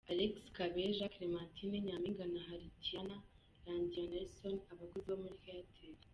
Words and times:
Alexis 0.09 0.49
Kabeja, 0.57 1.09
Clementine 1.17 1.79
Nyampinga 1.85 2.25
na 2.33 2.41
Heritiana 2.49 3.15
Randrianarison 3.65 4.55
abakozi 4.73 5.11
muri 5.21 5.35
Airtel. 5.51 5.95